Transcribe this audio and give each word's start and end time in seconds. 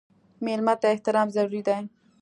مېلمه 0.45 0.73
ته 0.81 0.87
احترام 0.93 1.27
ضروري 1.35 1.61
دی. 1.67 1.79